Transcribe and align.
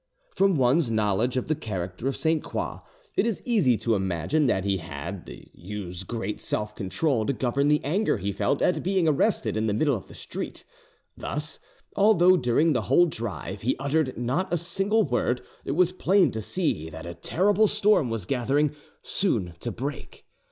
From 0.35 0.57
one's 0.57 0.89
knowledge 0.89 1.37
of 1.37 1.47
the 1.47 1.53
character 1.53 2.07
of 2.07 2.17
Sainte 2.17 2.43
Croix, 2.43 2.79
it 3.15 3.27
is 3.27 3.39
easy 3.45 3.77
to 3.77 3.93
imagine 3.93 4.47
that 4.47 4.65
he 4.65 4.77
had 4.77 5.27
to 5.27 5.45
use 5.55 6.03
great 6.03 6.41
self 6.41 6.73
control 6.75 7.23
to 7.27 7.33
govern 7.33 7.67
the 7.67 7.81
anger 7.83 8.17
he 8.17 8.31
felt 8.31 8.63
at 8.63 8.81
being 8.81 9.07
arrested 9.07 9.55
in 9.55 9.67
the 9.67 9.75
middle 9.75 9.95
of 9.95 10.07
the 10.07 10.15
street; 10.15 10.63
thus, 11.15 11.59
although 11.95 12.35
during 12.35 12.73
the 12.73 12.81
whole 12.89 13.05
drive 13.05 13.61
he 13.61 13.77
uttered 13.77 14.17
not 14.17 14.51
a 14.51 14.57
single 14.57 15.03
word, 15.03 15.43
it 15.65 15.73
was 15.73 15.91
plain 15.91 16.31
to 16.31 16.41
see 16.41 16.89
that 16.89 17.05
a 17.05 17.13
terrible 17.13 17.67
storm 17.67 18.09
was 18.09 18.25
gathering, 18.25 18.73
soon 19.03 19.53
to 19.59 19.69
break. 19.71 20.25